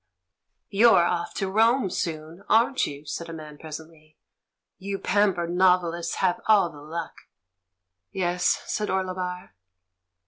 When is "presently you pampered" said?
3.59-5.51